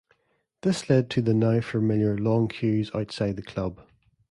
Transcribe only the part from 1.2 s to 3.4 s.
the now familiar long queues outside